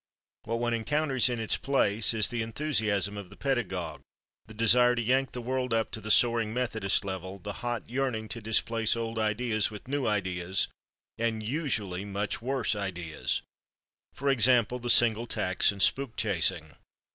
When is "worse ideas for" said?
12.41-14.31